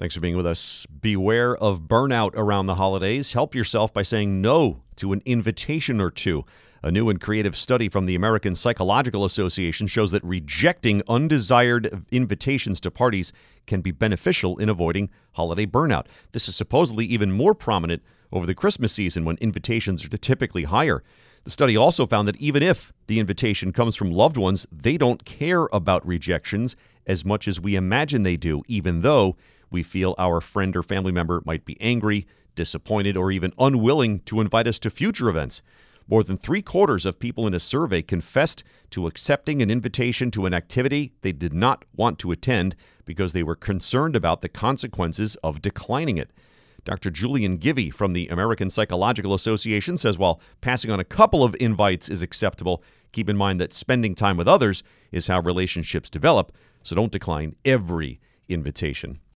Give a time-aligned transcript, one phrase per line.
[0.00, 0.86] Thanks for being with us.
[0.86, 3.34] Beware of burnout around the holidays.
[3.34, 6.46] Help yourself by saying no to an invitation or two.
[6.82, 12.80] A new and creative study from the American Psychological Association shows that rejecting undesired invitations
[12.80, 13.34] to parties
[13.66, 16.06] can be beneficial in avoiding holiday burnout.
[16.32, 21.02] This is supposedly even more prominent over the Christmas season when invitations are typically higher.
[21.44, 25.26] The study also found that even if the invitation comes from loved ones, they don't
[25.26, 26.74] care about rejections
[27.06, 29.36] as much as we imagine they do, even though
[29.70, 34.40] we feel our friend or family member might be angry, disappointed, or even unwilling to
[34.40, 35.62] invite us to future events.
[36.08, 40.44] More than three quarters of people in a survey confessed to accepting an invitation to
[40.44, 45.36] an activity they did not want to attend because they were concerned about the consequences
[45.36, 46.32] of declining it.
[46.84, 47.10] Dr.
[47.10, 52.08] Julian Givi from the American Psychological Association says while passing on a couple of invites
[52.08, 52.82] is acceptable,
[53.12, 54.82] keep in mind that spending time with others
[55.12, 56.50] is how relationships develop,
[56.82, 58.18] so don't decline every
[58.48, 59.20] invitation.